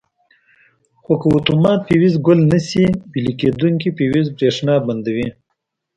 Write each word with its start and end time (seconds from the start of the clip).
خو 1.03 1.13
که 1.21 1.27
اتومات 1.35 1.79
فیوز 1.87 2.15
ګل 2.25 2.39
نه 2.51 2.59
شي 2.67 2.85
ویلې 3.11 3.33
کېدونکي 3.41 3.89
فیوز 3.97 4.25
برېښنا 4.37 4.75
بندوي. 4.85 5.27